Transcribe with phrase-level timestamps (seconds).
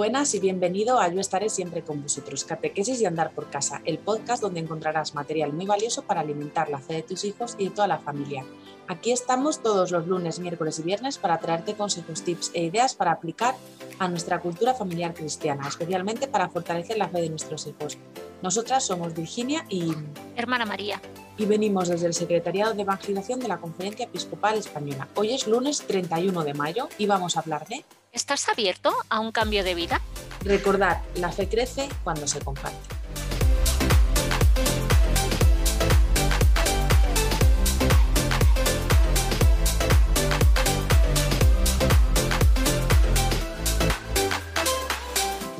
[0.00, 3.98] buenas y bienvenido a Yo estaré siempre con vosotros, Catequesis y Andar por Casa, el
[3.98, 7.70] podcast donde encontrarás material muy valioso para alimentar la fe de tus hijos y de
[7.72, 8.42] toda la familia.
[8.88, 13.12] Aquí estamos todos los lunes, miércoles y viernes para traerte consejos, tips e ideas para
[13.12, 13.54] aplicar
[13.98, 17.98] a nuestra cultura familiar cristiana, especialmente para fortalecer la fe de nuestros hijos.
[18.40, 19.92] Nosotras somos Virginia y...
[20.34, 20.98] Hermana María.
[21.36, 25.08] Y venimos desde el Secretariado de Evangelización de la Conferencia Episcopal Española.
[25.14, 27.84] Hoy es lunes 31 de mayo y vamos a hablar de...
[28.12, 30.00] ¿Estás abierto a un cambio de vida?
[30.42, 32.76] Recordar, la fe crece cuando se comparte.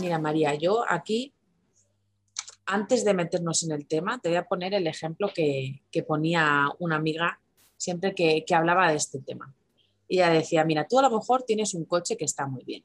[0.00, 1.32] Mira, María, yo aquí,
[2.66, 6.96] antes de meternos en el tema, te voy a poner el ejemplo que, ponía una
[6.96, 7.38] amiga
[7.76, 9.54] siempre que hablaba de este tema.
[10.10, 12.84] Y ella decía, mira, tú a lo mejor tienes un coche que está muy bien,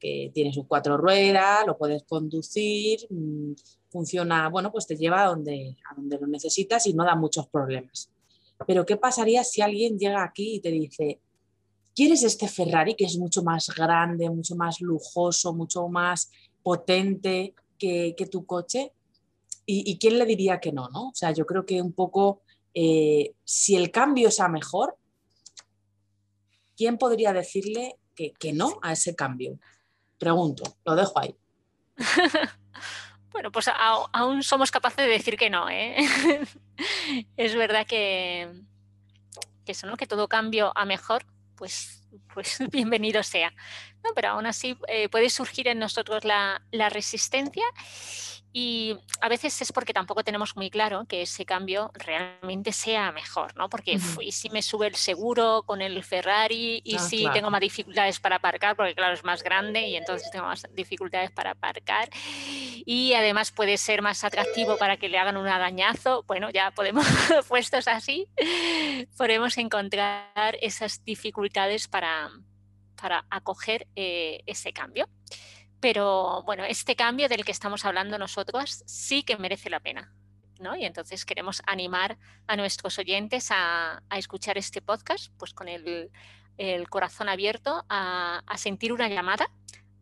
[0.00, 3.52] que tienes un cuatro ruedas, lo puedes conducir, mm,
[3.90, 7.46] funciona, bueno, pues te lleva a donde, a donde lo necesitas y no da muchos
[7.48, 8.10] problemas.
[8.66, 11.20] Pero ¿qué pasaría si alguien llega aquí y te dice,
[11.94, 16.30] ¿quieres este Ferrari que es mucho más grande, mucho más lujoso, mucho más
[16.62, 18.94] potente que, tu coche?
[19.66, 20.88] ¿Y, quién le diría que no?
[20.88, 21.08] ¿no?
[21.08, 22.40] O sea, yo creo que un poco,
[22.72, 24.96] eh, si el cambio es a mejor,
[26.82, 29.56] ¿quién podría decirle que, no a ese cambio?
[30.18, 31.36] Pregunto, lo dejo ahí.
[33.30, 35.70] bueno, pues aún somos capaces de decir que no.
[35.70, 35.96] ¿eh?
[37.36, 38.48] es verdad que,
[39.64, 39.96] eso, ¿no?
[39.96, 42.02] que todo cambio a mejor, pues,
[42.34, 43.54] pues bienvenido sea.
[44.16, 47.64] pero aún así eh, puede surgir en nosotros la, la resistencia
[48.54, 53.56] y a veces es porque tampoco tenemos muy claro que ese cambio realmente sea mejor,
[53.56, 53.70] ¿no?
[53.70, 57.62] Porque y si me sube el seguro con el Ferrari y ah, si tengo más
[57.62, 62.10] dificultades para aparcar, porque claro, es más grande y entonces tengo más dificultades para aparcar.
[62.84, 66.24] Y además puede ser más atractivo para que le hagan un dañazo.
[66.24, 67.06] Bueno, ya podemos,
[67.48, 68.28] puestos así,
[69.16, 72.30] podemos encontrar esas dificultades para,
[73.00, 75.08] para acoger eh, ese cambio.
[75.82, 80.14] Pero bueno, este cambio del que estamos hablando nosotros sí que merece la pena.
[80.60, 80.76] ¿no?
[80.76, 86.08] Y entonces queremos animar a nuestros oyentes a, escuchar este podcast pues con el,
[86.88, 89.50] corazón abierto a, sentir una llamada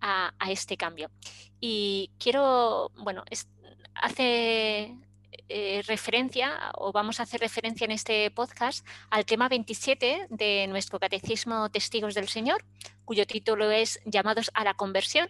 [0.02, 1.10] a, este cambio.
[1.60, 3.24] Y quiero, bueno,
[3.94, 4.94] hace
[5.52, 11.00] eh, referencia o vamos a hacer referencia en este podcast al tema 27 de nuestro
[11.00, 12.64] Catecismo Testigos del Señor,
[13.04, 15.28] cuyo título es Llamados a la conversión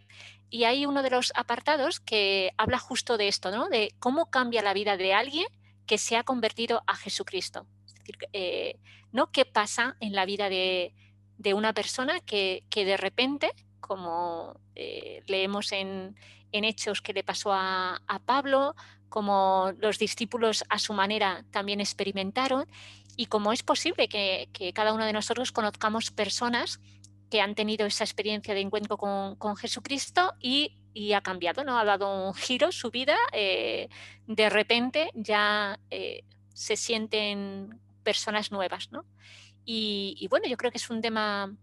[0.51, 3.69] y hay uno de los apartados que habla justo de esto, ¿no?
[3.69, 5.47] De cómo cambia la vida de alguien
[5.87, 7.67] que se ha convertido a Jesucristo.
[7.87, 8.79] Es decir, eh,
[9.13, 9.31] ¿no?
[9.31, 10.95] ¿Qué pasa en la vida de,
[11.55, 16.15] una persona que, de repente, como eh, leemos en,
[16.53, 18.75] Hechos que le pasó a, Pablo,
[19.11, 22.67] como los discípulos a su manera también experimentaron,
[23.17, 26.81] y cómo es posible que, cada uno de nosotros conozcamos personas
[27.31, 30.77] que han tenido esa experiencia de encuentro con, Jesucristo y,
[31.13, 31.79] ha cambiado, ¿no?
[31.79, 33.89] Ha dado un giro su vida, eh,
[34.27, 39.05] de repente ya eh, se sienten personas nuevas, ¿no?
[39.67, 41.55] Y, bueno, yo creo que es un tema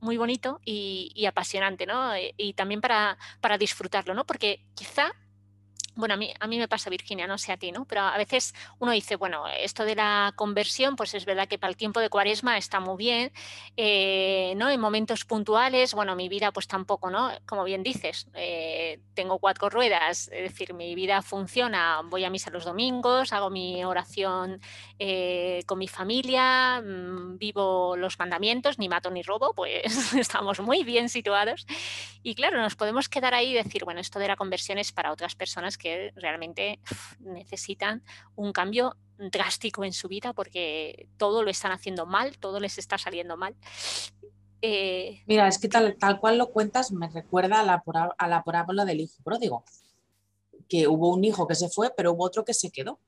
[0.00, 2.12] muy bonito y, apasionante, ¿no?
[2.14, 4.26] Eh, y, también para, para disfrutarlo, ¿no?
[4.26, 5.14] Porque quizá
[5.96, 7.84] bueno, a mí, a mí me pasa, Virginia, no sé a ti, ¿no?
[7.84, 11.70] Pero a veces uno dice, bueno, esto de la conversión, pues es verdad que para
[11.70, 13.32] el tiempo de cuaresma está muy bien,
[13.76, 14.70] eh, ¿no?
[14.70, 17.30] En momentos puntuales, bueno, mi vida pues tampoco, ¿no?
[17.46, 22.50] Como bien dices, eh, tengo cuatro ruedas, es decir, mi vida funciona, voy a misa
[22.50, 24.60] los domingos, hago mi oración
[24.98, 29.84] eh, con mi familia, mm, vivo los mandamientos, ni mato ni robo, pues
[30.14, 31.66] estamos muy bien situados.
[32.22, 35.12] Y claro, nos podemos quedar ahí y decir, bueno, esto de la conversión es para
[35.12, 35.83] otras personas que
[36.16, 36.80] realmente
[37.20, 38.02] necesitan
[38.36, 42.98] un cambio drástico en su vida porque todo lo están haciendo mal, todo les está
[42.98, 43.54] saliendo mal.
[44.60, 47.82] Eh, Mira, es que tal, tal, cual lo cuentas me recuerda a la,
[48.16, 49.64] a la parábola del hijo pródigo,
[50.68, 52.98] que hubo un hijo que se fue, pero hubo otro que se quedó.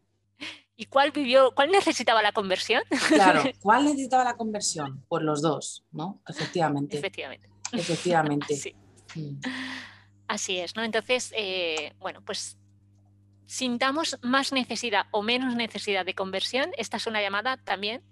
[0.76, 2.82] ¿Y cuál vivió, cuál necesitaba la conversión?
[3.08, 5.02] Claro, ¿cuál necesitaba la conversión?
[5.08, 6.20] Pues los dos, ¿no?
[6.28, 6.98] Efectivamente.
[6.98, 7.48] Efectivamente.
[7.72, 8.76] Efectivamente.
[9.14, 9.38] Mm.
[10.26, 10.82] Así es, ¿no?
[10.82, 12.58] Entonces, eh, bueno, pues
[13.46, 18.02] sintamos más necesidad o menos necesidad de conversión, esta es una llamada también.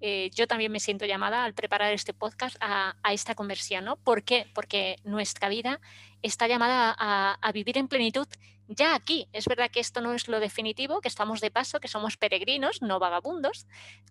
[0.00, 3.96] Eh, yo también me siento llamada al preparar este podcast a, esta conversión, ¿no?
[3.96, 4.46] ¿Por qué?
[4.54, 5.80] Porque nuestra vida
[6.22, 8.26] está llamada a, vivir en plenitud
[8.68, 9.28] ya aquí.
[9.32, 12.80] Es verdad que esto no es lo definitivo, que estamos de paso, que somos peregrinos,
[12.82, 13.66] no vagabundos,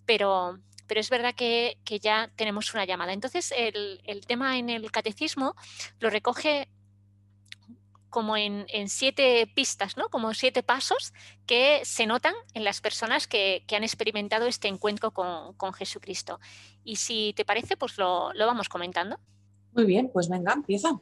[0.05, 3.13] pero, pero es verdad que, ya tenemos una llamada.
[3.13, 5.55] Entonces, el, el, tema en el catecismo
[5.99, 6.67] lo recoge
[8.17, 10.09] como en, siete pistas, ¿no?
[10.09, 11.13] como siete pasos
[11.45, 16.39] que se notan en las personas que, han experimentado este encuentro con, Jesucristo.
[16.83, 19.19] Y si te parece, pues lo, vamos comentando.
[19.73, 20.99] Muy bien, pues venga, empieza.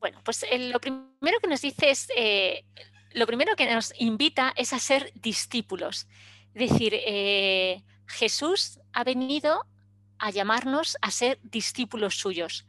[0.00, 2.64] Bueno, pues lo primero que nos dice es, eh,
[3.12, 6.08] lo primero que nos invita es a ser discípulos.
[6.52, 9.64] Es decir, eh, Jesús ha venido
[10.18, 12.66] a llamarnos a ser discípulos suyos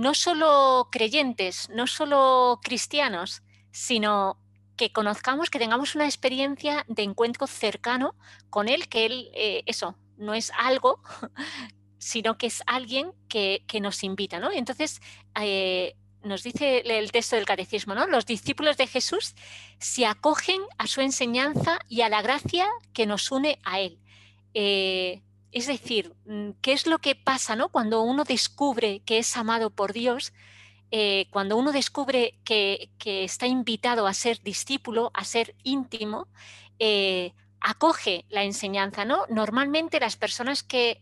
[0.00, 4.38] no solo creyentes, no solo cristianos, sino
[4.76, 8.14] que conozcamos, que tengamos una experiencia de encuentro cercano
[8.48, 11.02] con Él, que Él, eh, eso, no es algo,
[11.98, 14.50] sino que es alguien que, nos invita, ¿no?
[14.50, 15.02] Entonces,
[15.38, 18.06] eh, nos dice el texto del catecismo, ¿no?
[18.06, 19.34] Los discípulos de Jesús
[19.78, 23.98] se acogen a su enseñanza y a la gracia que nos une a Él.
[24.54, 25.20] Eh,
[25.52, 27.68] es decir, mm, ¿qué es lo que pasa ¿no?
[27.70, 30.32] cuando uno descubre que es amado por Dios?
[30.92, 36.26] Eh, cuando uno descubre que, está invitado a ser discípulo, a ser íntimo,
[36.78, 39.04] eh, acoge la enseñanza.
[39.04, 39.26] ¿no?
[39.28, 41.00] Normalmente las personas que,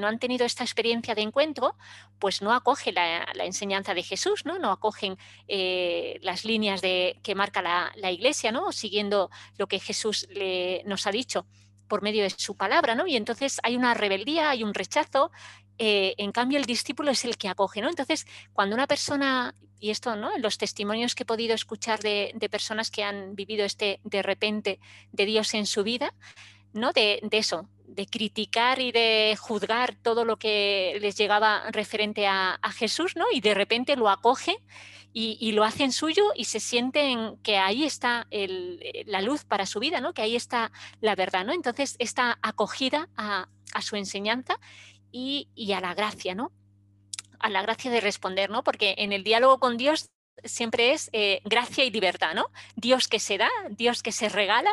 [0.00, 1.74] no han tenido esta experiencia de encuentro,
[2.20, 7.34] pues no acogen la, enseñanza de Jesús, no, no acogen eh, las líneas de, que
[7.34, 8.70] marca la, la, Iglesia, ¿no?
[8.70, 11.44] siguiendo lo que Jesús le, nos ha dicho
[11.90, 13.06] por medio de su palabra, ¿no?
[13.08, 15.32] Y entonces hay una rebeldía, hay un rechazo.
[15.76, 17.90] Eh, en cambio, el discípulo es el que acoge, ¿no?
[17.90, 20.30] Entonces, cuando una persona, y esto, ¿no?
[20.38, 24.78] Los testimonios que he podido escuchar de, personas que han vivido este de repente
[25.10, 26.14] de Dios en su vida,
[26.72, 26.92] ¿no?
[26.92, 32.72] De, eso, de criticar y de juzgar todo lo que les llegaba referente a, a
[32.72, 33.24] Jesús, ¿no?
[33.32, 34.58] Y de repente lo acoge
[35.12, 39.80] y, lo hacen suyo y se sienten que ahí está eh, la luz para su
[39.80, 40.14] vida, ¿no?
[40.14, 40.70] que ahí está
[41.00, 41.44] la verdad.
[41.44, 41.52] ¿no?
[41.52, 43.48] Entonces, esta acogida a,
[43.80, 44.58] su enseñanza
[45.10, 46.52] y, a la gracia, ¿no?
[47.38, 48.62] a la gracia de responder, ¿no?
[48.62, 50.10] porque en el diálogo con Dios
[50.44, 52.46] siempre es eh, gracia y libertad, ¿no?
[52.74, 54.70] Dios que se da, Dios que se regala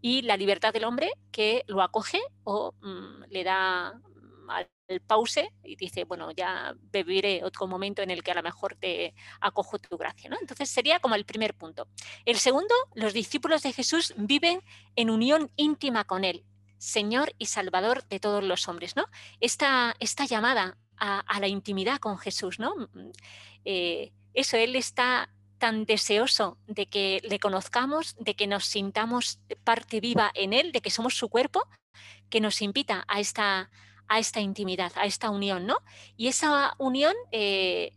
[0.00, 4.00] y la libertad del hombre que lo acoge o mm, le da
[4.48, 8.42] al el pause y dice, bueno, ya viviré otro momento en el que a lo
[8.42, 10.30] mejor te acojo tu gracia.
[10.30, 10.36] ¿no?
[10.40, 11.88] Entonces sería como el primer punto.
[12.24, 14.60] El segundo, los discípulos de Jesús viven
[14.94, 16.44] en unión íntima con Él,
[16.78, 18.96] Señor y Salvador de todos los hombres.
[18.96, 19.06] ¿no?
[19.40, 22.74] Esta, esta llamada a, la intimidad con Jesús, ¿no?
[23.66, 25.28] Eh, eso, Él está
[25.58, 30.80] tan deseoso de que le conozcamos, de que nos sintamos parte viva en Él, de
[30.80, 31.66] que somos su cuerpo,
[32.30, 33.70] que nos invita a esta,
[34.08, 35.78] a esta intimidad, a esta unión, ¿no?
[36.16, 37.92] Y esa unión eh,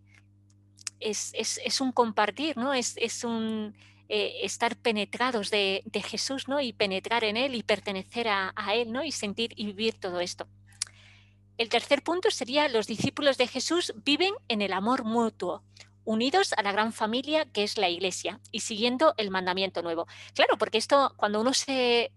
[0.99, 2.73] es, un compartir, ¿no?
[2.73, 3.75] Es, un
[4.07, 6.59] eh, estar penetrados de, Jesús, ¿no?
[6.59, 9.03] Y penetrar en Él y pertenecer a, Él, ¿no?
[9.03, 10.47] Y sentir y vivir todo esto.
[11.57, 15.61] El tercer punto sería los discípulos de Jesús viven en el amor mutuo,
[16.09, 20.07] unidos a la gran familia que es la iglesia y siguiendo el mandamiento nuevo.
[20.33, 22.11] Claro, porque esto, cuando uno se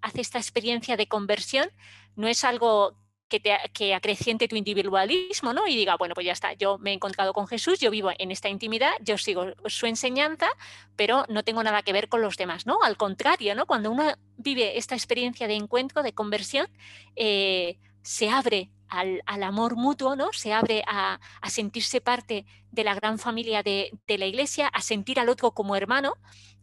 [0.00, 1.68] hace esta experiencia de conversión,
[2.14, 2.96] no es algo
[3.28, 5.66] que, acreciente tu individualismo, ¿no?
[5.66, 8.30] Y diga, bueno, pues ya está, yo me he encontrado con Jesús, yo vivo en
[8.30, 10.48] esta intimidad, yo sigo su enseñanza,
[10.94, 12.78] pero no tengo nada que ver con los demás, ¿no?
[12.84, 13.66] Al contrario, ¿no?
[13.66, 14.04] Cuando uno
[14.36, 16.68] vive esta experiencia de encuentro, de conversión,
[17.16, 20.32] eh, se abre al, amor mutuo, ¿no?
[20.32, 21.18] Se abre a,
[21.48, 26.14] sentirse parte de la gran familia de, la iglesia, a sentir al otro como hermano,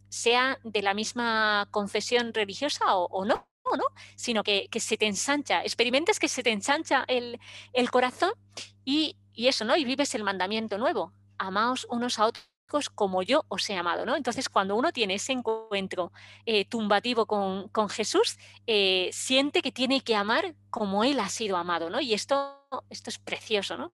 [0.08, 3.84] sea de la misma confesión religiosa o no ¿no?
[4.16, 7.38] sino que, se te ensancha, experimentes que se te ensancha el,
[7.90, 8.32] corazón
[8.84, 9.76] y, eso, ¿no?
[9.76, 12.49] Y vives el mandamiento nuevo, amaos unos a otros
[12.94, 14.16] como yo os he amado, ¿no?
[14.16, 16.12] Entonces, cuando uno tiene ese encuentro
[16.46, 21.90] eh, tumbativo con, Jesús, eh, siente que tiene que amar como Él ha sido amado,
[21.90, 22.00] ¿no?
[22.00, 23.92] Y esto, esto es precioso, ¿no?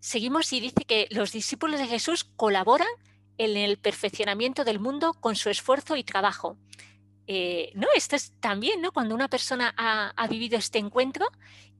[0.00, 2.88] Seguimos y dice que los discípulos de Jesús colaboran
[3.36, 6.58] en el perfeccionamiento del mundo con su esfuerzo y trabajo.
[7.26, 8.92] Eh, no, esto es también, ¿no?
[8.92, 11.26] Cuando una persona ha, vivido este encuentro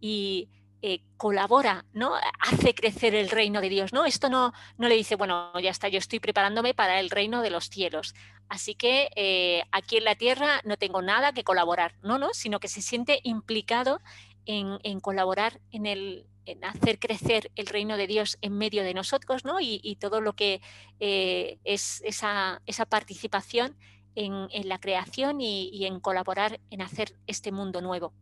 [0.00, 0.48] y
[0.82, 2.14] eh, colabora, ¿no?
[2.40, 4.06] Hace crecer el reino de Dios, ¿no?
[4.06, 7.50] Esto no, no le dice, bueno, ya está, yo estoy preparándome para el reino de
[7.50, 8.14] los cielos.
[8.48, 12.60] Así que eh, aquí en la tierra no tengo nada que colaborar, no, no, sino
[12.60, 14.00] que se siente implicado
[14.46, 19.44] en, colaborar en el, en hacer crecer el reino de Dios en medio de nosotros,
[19.44, 19.60] ¿no?
[19.60, 20.60] Y, todo lo que
[20.98, 23.76] es esa, esa participación
[24.14, 28.12] en, la creación y, en colaborar en hacer este mundo nuevo.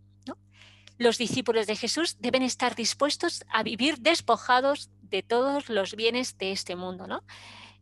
[0.98, 6.52] Los discípulos de Jesús deben estar dispuestos a vivir despojados de todos los bienes de
[6.52, 7.06] este mundo.
[7.06, 7.22] ¿no?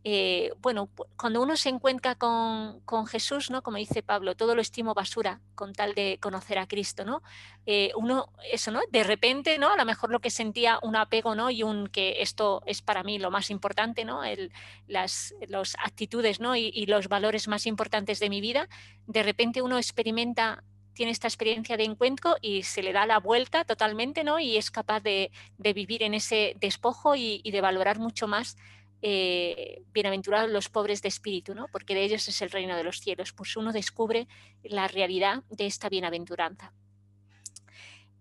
[0.09, 3.65] eh, bueno, cuando uno se encuentra con, Jesús, ¿no?
[3.65, 7.25] Como dice Pablo, todo lo estimo basura con tal de conocer a Cristo, ¿no?
[7.67, 8.83] Eh, uno, eso, ¿no?
[8.93, 9.73] De repente, ¿no?
[9.73, 11.51] A lo mejor lo que sentía un apego, ¿no?
[11.51, 14.21] Y un que esto es para mí lo más importante, ¿no?
[14.87, 15.35] las
[15.83, 16.55] actitudes, ¿no?
[16.55, 18.69] Y, los valores más importantes de mi vida,
[19.09, 20.63] de repente uno experimenta
[20.97, 24.41] tiene esta experiencia de encuentro y se le da la vuelta totalmente, ¿no?
[24.41, 28.57] Y es capaz de, vivir en ese despojo y, de valorar mucho más
[29.03, 31.69] eh, bienaventurados los pobres de espíritu, ¿no?
[31.71, 34.27] porque de ellos es el reino de los cielos, pues uno descubre
[34.65, 36.73] la realidad de esta bienaventuranza.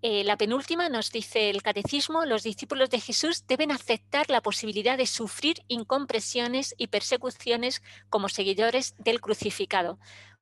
[0.02, 4.98] Eh, la penúltima nos dice el catecismo, los discípulos de Jesús deben aceptar la posibilidad
[4.98, 9.98] de sufrir incompresiones y persecuciones como seguidores del crucificado.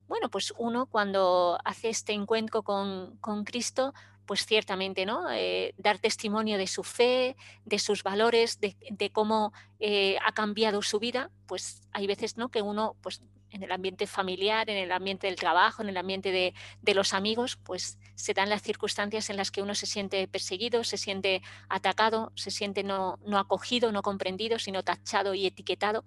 [0.07, 3.93] Bueno, pues uno cuando hace este encuentro con, con Cristo,
[4.25, 5.29] pues ciertamente, ¿no?
[5.31, 10.99] Eh, dar testimonio de su fe, de sus valores, de, cómo eh, ha cambiado su
[10.99, 12.49] vida, pues hay veces, ¿no?
[12.49, 16.31] Que uno, pues en el ambiente familiar, en el ambiente del trabajo, en el ambiente
[16.31, 20.83] de, los amigos, pues se dan las circunstancias en las que uno se siente perseguido,
[20.83, 26.03] se siente atacado, se siente no, no acogido, no comprendido, sino tachado y etiquetado,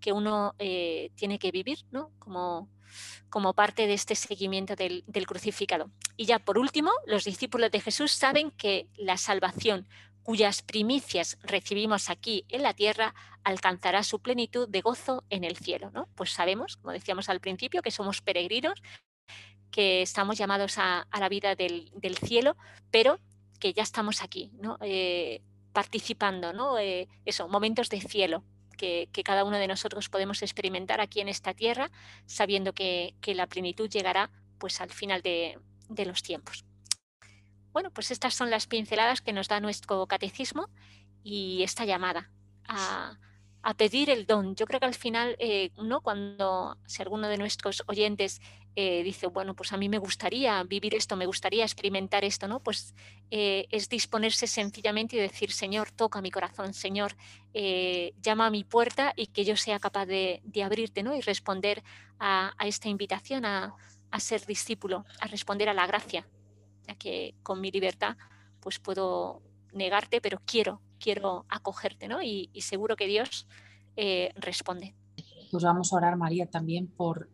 [0.00, 2.10] que uno eh, tiene que vivir, ¿no?
[2.18, 2.68] Como,
[3.28, 5.90] como parte de este seguimiento del, crucificado.
[6.16, 9.88] Y ya por último, los discípulos de Jesús saben que la salvación
[10.22, 13.14] cuyas primicias recibimos aquí en la tierra
[13.44, 15.92] alcanzará su plenitud de gozo en el cielo.
[15.92, 16.08] ¿no?
[16.16, 18.82] Pues sabemos, como decíamos al principio, que somos peregrinos,
[19.70, 22.56] que estamos llamados a, la vida del, cielo,
[22.90, 23.20] pero
[23.60, 24.78] que ya estamos aquí, ¿no?
[24.80, 26.78] Eh, participando, ¿no?
[26.78, 28.42] Eh, eso, momentos de cielo,
[28.76, 31.90] que, cada uno de nosotros podemos experimentar aquí en esta tierra,
[32.26, 35.58] sabiendo que, la plenitud llegará pues al final de,
[36.04, 36.64] los tiempos.
[37.72, 40.68] Bueno, pues estas son las pinceladas que nos da nuestro catecismo
[41.22, 42.30] y esta llamada
[42.68, 43.18] a,
[43.74, 44.54] pedir el don.
[44.54, 46.00] Yo creo que al final, eh, ¿no?
[46.00, 48.40] cuando si alguno de nuestros oyentes
[48.76, 52.60] eh, dice, bueno, pues a mí me gustaría vivir esto, me gustaría experimentar esto, ¿no?
[52.60, 52.94] Pues
[53.30, 57.16] eh, es disponerse sencillamente y decir, Señor, toca mi corazón, Señor,
[58.22, 61.16] llama a mi puerta y que yo sea capaz de, abrirte, ¿no?
[61.16, 61.82] Y responder
[62.20, 63.74] a, esta invitación a,
[64.18, 66.26] ser discípulo, a responder a la gracia,
[66.86, 68.16] ya que con mi libertad
[68.60, 69.42] pues puedo
[69.76, 72.22] negarte, pero quiero, quiero acogerte, ¿no?
[72.22, 73.46] Y, y seguro que Dios
[74.34, 74.94] responde.
[75.50, 77.30] Pues vamos a orar, María, también por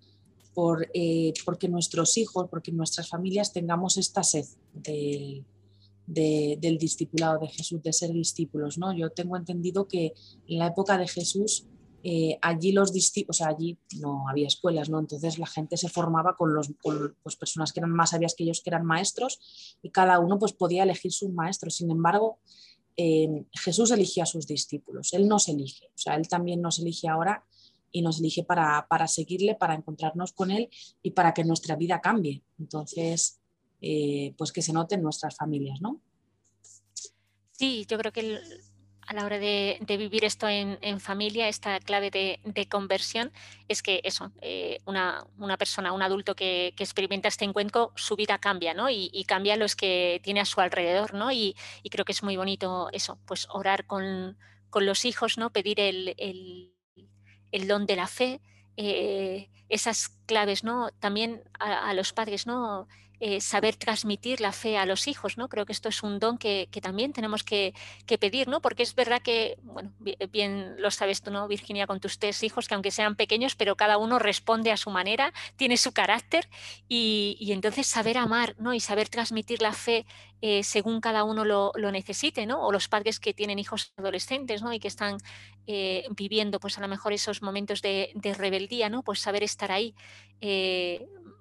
[0.55, 4.45] por, eh, porque nuestros hijos, porque nuestras familias tengamos esta sed
[4.75, 5.45] del
[6.79, 8.79] discipulado de Jesús, de ser discípulos.
[8.79, 8.97] ¿no?
[8.97, 10.13] Yo tengo entendido que
[10.47, 11.67] en la época de Jesús,
[12.05, 14.99] eh, allí los discípulos, o sea, allí no había escuelas, ¿no?
[14.99, 16.73] entonces la gente se formaba con, los,
[17.23, 20.53] pues, personas que eran más sabias que ellos, que eran maestros, y cada uno pues,
[20.53, 21.77] podía elegir sus maestros.
[21.77, 22.39] Sin embargo,
[22.97, 27.09] eh, Jesús eligió a sus discípulos, Él nos elige, o sea, Él también nos elige
[27.09, 27.45] ahora
[27.93, 30.71] y nos elige para, seguirle, para encontrarnos con él
[31.03, 32.43] y para que nuestra vida cambie.
[32.59, 33.39] Entonces,
[33.83, 36.01] eh, pues que se note en nuestras familias, ¿no?
[37.51, 38.41] Sí, yo creo que
[39.07, 43.33] a la hora de, vivir esto en, familia, esta clave de, conversión
[43.69, 45.27] es que eso, eh, una,
[45.59, 48.89] persona, un adulto que, experimenta este encuentro, su vida cambia, ¿no?
[48.91, 51.33] Y, cambia los que tiene a su alrededor, ¿no?
[51.33, 51.55] Y,
[51.91, 54.37] creo que es muy bonito eso, pues orar con,
[54.75, 55.51] los hijos, ¿no?
[55.51, 56.73] Pedir el
[57.53, 58.41] el don de la fe,
[58.77, 60.91] eh, esas claves, ¿no?
[60.99, 62.89] También a, a, los padres, ¿no?
[63.25, 65.49] Eh, saber transmitir la fe a los hijos, ¿no?
[65.49, 67.73] Creo que esto es un don que, también tenemos que,
[68.19, 68.61] pedir, ¿no?
[68.61, 69.93] Porque es verdad que, bueno,
[70.33, 73.77] bien lo sabes tú, ¿no, Virginia, con tus tres hijos, que aunque sean pequeños, pero
[73.77, 76.49] cada uno responde a su manera, tiene su carácter
[76.89, 78.75] y, entonces saber amar, ¿no?
[78.75, 80.05] Y saber transmitir la fe
[80.41, 82.67] eh, según cada uno lo, necesite, ¿no?
[82.67, 84.73] O los padres que tienen hijos adolescentes, ¿no?
[84.73, 85.19] Y que están
[85.69, 89.05] eh, viviendo, pues a lo mejor esos momentos de, de rebeldía, ¿no?
[89.05, 89.95] Pues saber estar ahí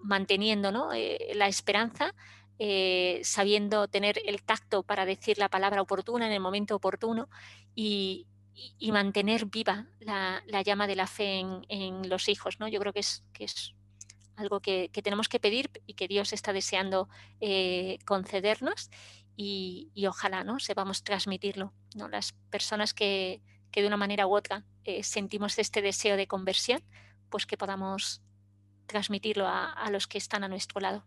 [0.03, 2.13] manteniendo eh, la esperanza,
[2.60, 7.29] eh, sabiendo tener el tacto para decir la palabra oportuna en el momento oportuno
[7.75, 8.27] y,
[8.91, 12.60] mantener viva la, llama de la fe en, los hijos.
[12.60, 12.67] ¿no?
[12.67, 13.46] Yo creo que es, que
[14.36, 17.08] algo que, tenemos que pedir y que Dios está deseando
[17.39, 18.91] eh, concedernos
[19.36, 20.60] y, ojalá ¿no?
[20.60, 21.74] sepamos transmitirlo.
[22.12, 23.41] Las personas que,
[23.72, 24.65] de una manera u otra
[25.01, 26.84] sentimos este deseo de conversión,
[27.29, 28.22] pues que podamos
[28.91, 31.03] transmitirlo a, los que están a nuestro lado.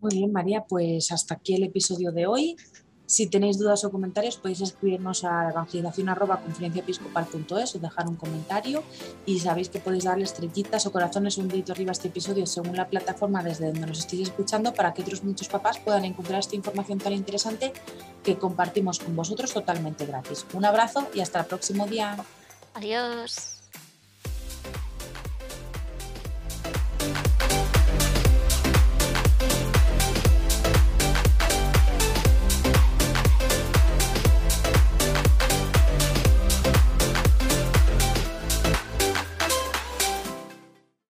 [0.00, 2.56] Muy bien, María, pues hasta aquí el episodio de hoy.
[3.04, 8.84] Si tenéis dudas o comentarios podéis escribirnos a evangelización.conferenciaepiscopal.es o dejar un comentario
[9.26, 12.76] y sabéis que podéis darle estrellitas o corazones un dedito arriba a este episodio según
[12.76, 16.54] la plataforma desde donde nos estéis escuchando para que otros muchos papás puedan encontrar esta
[16.54, 17.72] información tan interesante
[18.22, 20.46] que compartimos con vosotros totalmente gratis.
[20.54, 22.16] Un abrazo y hasta el próximo día.
[22.74, 23.59] Adiós.